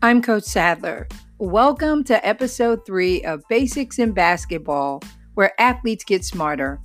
[0.00, 1.08] I'm Coach Sadler.
[1.38, 5.02] Welcome to episode three of Basics in Basketball,
[5.34, 6.78] where athletes get smarter.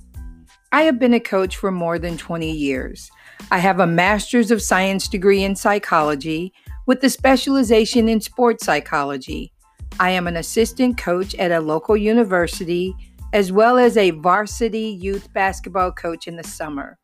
[0.72, 3.08] I have been a coach for more than 20 years.
[3.52, 6.52] I have a master's of science degree in psychology
[6.86, 9.52] with a specialization in sports psychology.
[10.00, 12.96] I am an assistant coach at a local university
[13.32, 16.98] as well as a varsity youth basketball coach in the summer.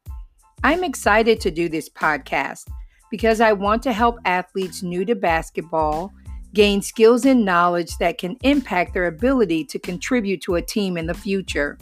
[0.64, 2.64] I'm excited to do this podcast
[3.10, 6.12] because I want to help athletes new to basketball
[6.52, 11.06] gain skills and knowledge that can impact their ability to contribute to a team in
[11.06, 11.78] the future.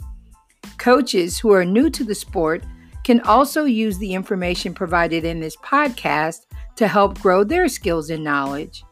[0.77, 2.63] Coaches who are new to the sport
[3.03, 8.23] can also use the information provided in this podcast to help grow their skills and
[8.23, 8.83] knowledge.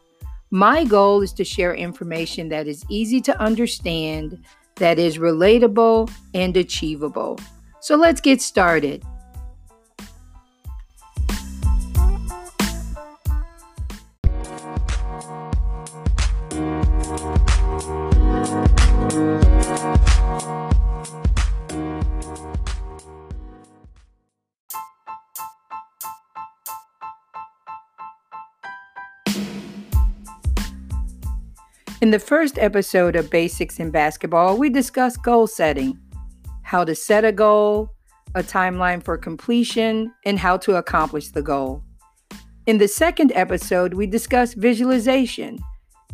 [0.50, 4.42] My goal is to share information that is easy to understand,
[4.76, 7.38] that is relatable, and achievable.
[7.80, 9.04] So let's get started.
[32.00, 35.98] In the first episode of Basics in Basketball, we discussed goal setting,
[36.62, 37.90] how to set a goal,
[38.36, 41.82] a timeline for completion, and how to accomplish the goal.
[42.66, 45.58] In the second episode, we discussed visualization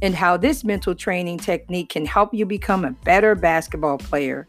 [0.01, 4.49] and how this mental training technique can help you become a better basketball player.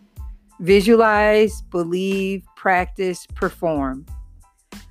[0.61, 4.05] Visualize, believe, practice, perform.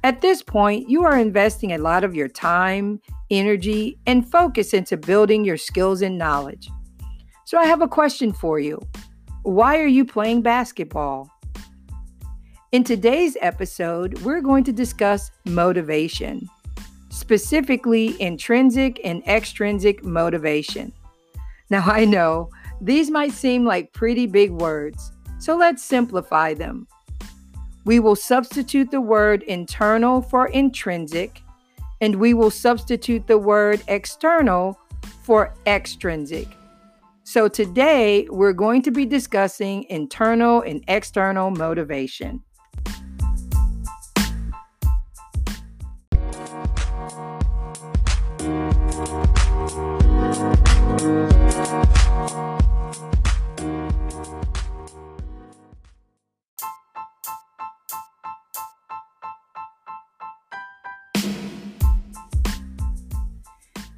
[0.04, 4.98] At this point, you are investing a lot of your time, energy, and focus into
[4.98, 6.68] building your skills and knowledge.
[7.46, 8.78] So, I have a question for you
[9.44, 11.30] Why are you playing basketball?
[12.70, 16.50] In today's episode, we're going to discuss motivation,
[17.08, 20.92] specifically intrinsic and extrinsic motivation.
[21.70, 26.88] Now, I know these might seem like pretty big words, so let's simplify them.
[27.84, 31.42] We will substitute the word internal for intrinsic,
[32.00, 34.78] and we will substitute the word external
[35.22, 36.48] for extrinsic.
[37.24, 42.43] So today we're going to be discussing internal and external motivation.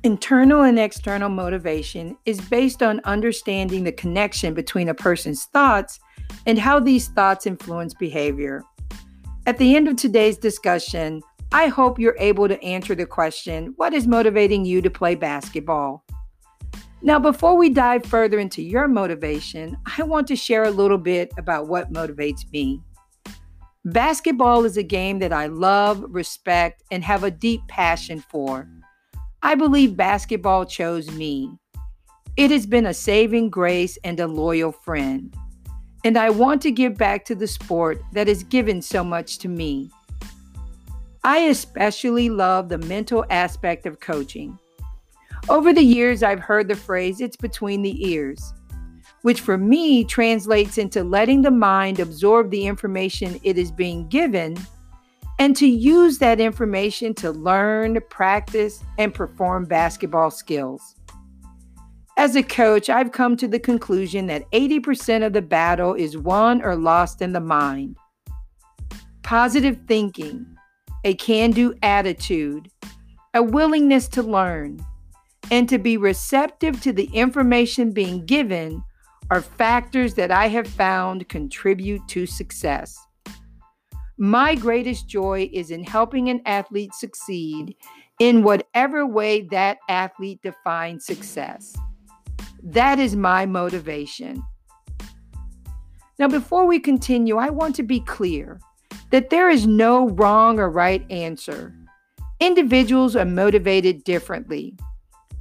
[0.07, 5.99] Internal and external motivation is based on understanding the connection between a person's thoughts
[6.47, 8.63] and how these thoughts influence behavior.
[9.47, 13.93] At the end of today's discussion, I hope you're able to answer the question What
[13.93, 16.05] is motivating you to play basketball?
[17.03, 21.33] Now, before we dive further into your motivation, I want to share a little bit
[21.37, 22.81] about what motivates me.
[23.85, 28.69] Basketball is a game that I love, respect, and have a deep passion for.
[29.47, 31.53] I believe basketball chose me.
[32.37, 35.33] It has been a saving grace and a loyal friend.
[36.05, 39.49] And I want to give back to the sport that has given so much to
[39.49, 39.89] me.
[41.23, 44.59] I especially love the mental aspect of coaching.
[45.49, 48.53] Over the years, I've heard the phrase, it's between the ears,
[49.23, 54.57] which for me translates into letting the mind absorb the information it is being given
[55.39, 60.95] and to use that information to learn, practice, and perform basketball skills.
[62.19, 66.63] As a coach, I've come to the conclusion that 80% of the battle is won
[66.63, 67.97] or lost in the mind.
[69.23, 70.47] Positive thinking,
[71.05, 72.71] a can do attitude,
[73.35, 74.85] a willingness to learn,
[75.51, 78.83] and to be receptive to the information being given
[79.31, 82.99] are factors that I have found contribute to success.
[84.19, 87.77] My greatest joy is in helping an athlete succeed
[88.19, 91.77] in whatever way that athlete defines success.
[92.63, 94.43] That is my motivation.
[96.19, 98.59] Now, before we continue, I want to be clear
[99.11, 101.75] that there is no wrong or right answer.
[102.41, 104.75] Individuals are motivated differently.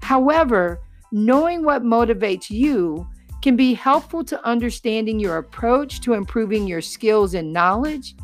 [0.01, 0.81] However,
[1.13, 3.07] knowing what motivates you
[3.42, 8.16] can be helpful to understanding your approach to improving your skills and knowledge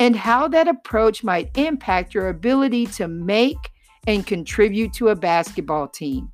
[0.00, 3.70] and how that approach might impact your ability to make
[4.06, 6.30] and contribute to a basketball team.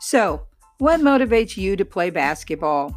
[0.00, 0.47] So,
[0.78, 2.94] what motivates you to play basketball?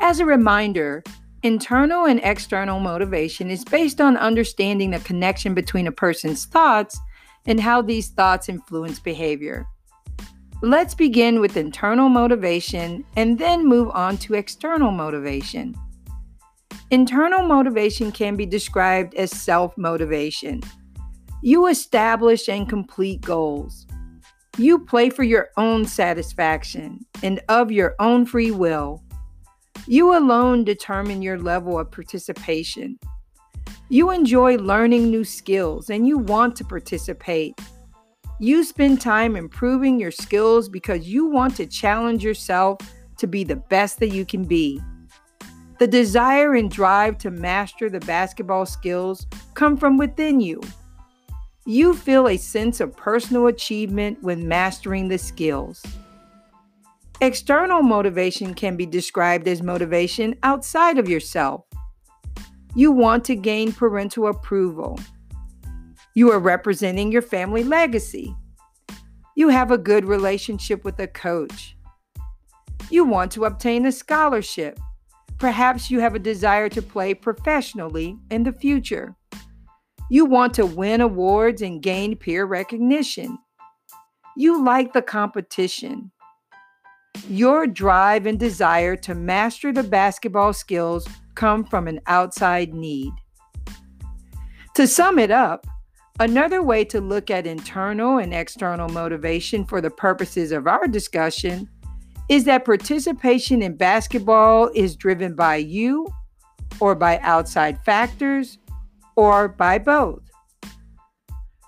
[0.00, 1.02] As a reminder,
[1.42, 7.00] internal and external motivation is based on understanding the connection between a person's thoughts
[7.46, 9.66] and how these thoughts influence behavior.
[10.62, 15.74] Let's begin with internal motivation and then move on to external motivation.
[16.90, 20.60] Internal motivation can be described as self motivation.
[21.42, 23.86] You establish and complete goals.
[24.60, 29.02] You play for your own satisfaction and of your own free will.
[29.86, 32.98] You alone determine your level of participation.
[33.88, 37.58] You enjoy learning new skills and you want to participate.
[38.38, 42.80] You spend time improving your skills because you want to challenge yourself
[43.16, 44.78] to be the best that you can be.
[45.78, 50.60] The desire and drive to master the basketball skills come from within you.
[51.70, 55.80] You feel a sense of personal achievement when mastering the skills.
[57.20, 61.64] External motivation can be described as motivation outside of yourself.
[62.74, 64.98] You want to gain parental approval.
[66.14, 68.34] You are representing your family legacy.
[69.36, 71.76] You have a good relationship with a coach.
[72.90, 74.80] You want to obtain a scholarship.
[75.38, 79.14] Perhaps you have a desire to play professionally in the future.
[80.12, 83.38] You want to win awards and gain peer recognition.
[84.36, 86.10] You like the competition.
[87.28, 93.12] Your drive and desire to master the basketball skills come from an outside need.
[94.74, 95.64] To sum it up,
[96.18, 101.68] another way to look at internal and external motivation for the purposes of our discussion
[102.28, 106.08] is that participation in basketball is driven by you
[106.80, 108.58] or by outside factors
[109.20, 110.22] or by both.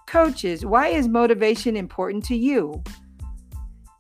[0.07, 2.83] Coaches, why is motivation important to you?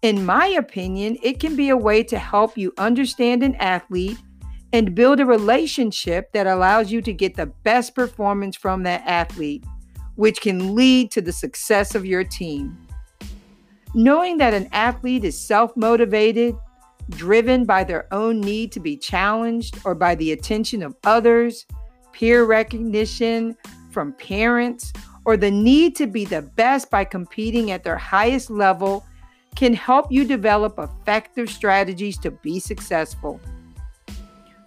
[0.00, 4.16] In my opinion, it can be a way to help you understand an athlete
[4.72, 9.66] and build a relationship that allows you to get the best performance from that athlete,
[10.14, 12.88] which can lead to the success of your team.
[13.94, 16.56] Knowing that an athlete is self motivated,
[17.10, 21.66] driven by their own need to be challenged or by the attention of others,
[22.12, 23.56] peer recognition
[23.90, 24.92] from parents,
[25.24, 29.06] or the need to be the best by competing at their highest level
[29.54, 33.40] can help you develop effective strategies to be successful.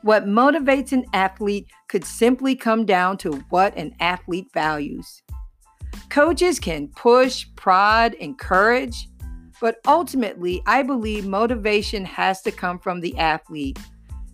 [0.04, 5.24] What motivates an athlete could simply come down to what an athlete values.
[6.10, 9.10] Coaches can push, prod, encourage,
[9.60, 13.80] but ultimately, I believe motivation has to come from the athlete.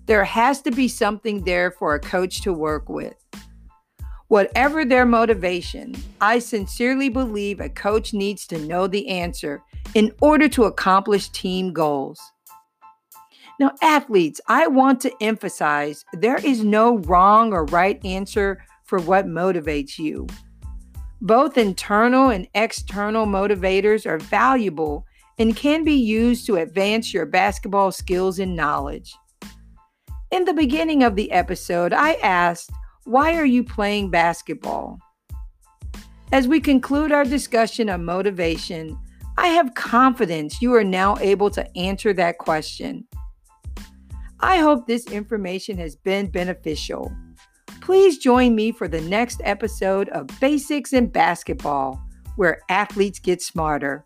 [0.06, 3.16] There has to be something there for a coach to work with.
[4.28, 9.62] Whatever their motivation, I sincerely believe a coach needs to know the answer
[9.94, 12.20] in order to accomplish team goals.
[13.60, 19.28] Now, athletes, I want to emphasize there is no wrong or right answer for what
[19.28, 20.28] motivates you.
[21.22, 25.06] Both internal and external motivators are valuable
[25.38, 29.14] and can be used to advance your basketball skills and knowledge.
[30.32, 32.72] In the beginning of the episode, I asked,
[33.04, 34.98] Why are you playing basketball?
[36.32, 38.98] As we conclude our discussion on motivation,
[39.38, 43.06] I have confidence you are now able to answer that question.
[44.40, 47.12] I hope this information has been beneficial.
[47.82, 52.02] Please join me for the next episode of Basics in Basketball,
[52.38, 54.06] where athletes get smarter.